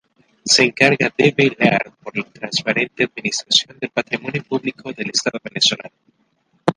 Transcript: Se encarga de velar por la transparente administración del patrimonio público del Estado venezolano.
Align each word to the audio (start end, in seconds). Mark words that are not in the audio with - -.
Se 0.45 0.63
encarga 0.63 1.13
de 1.15 1.31
velar 1.31 1.93
por 2.01 2.17
la 2.17 2.23
transparente 2.23 3.03
administración 3.03 3.77
del 3.77 3.91
patrimonio 3.91 4.43
público 4.45 4.91
del 4.91 5.11
Estado 5.11 5.37
venezolano. 5.43 5.93